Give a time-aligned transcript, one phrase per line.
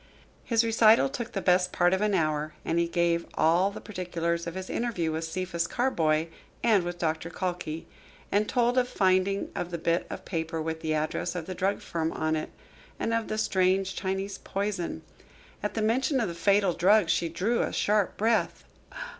[0.43, 4.47] His recital took the best part of an hour, and he gave all the particulars
[4.47, 6.25] of his interview with Cephas Carboy
[6.63, 7.85] and with Doctor Calkey,
[8.31, 11.53] and told of the finding of the bit of paper with the address of the
[11.53, 12.49] drug firm on it,
[12.99, 15.03] and of the strange Chinese poison.
[15.61, 18.63] At the mention of the fatal drug she drew a sharp breath.